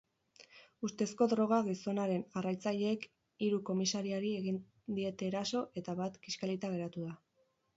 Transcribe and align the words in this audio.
Ustezko 0.87 1.25
droga-gizonaren 1.33 2.23
jarraitzaileek 2.37 3.05
hiru 3.49 3.61
komisariari 3.69 4.33
egin 4.41 4.59
diete 5.01 5.29
eraso 5.33 5.63
eta 5.83 5.99
bat 6.01 6.19
kiskalita 6.25 6.73
geratu 6.79 7.07
da. 7.11 7.17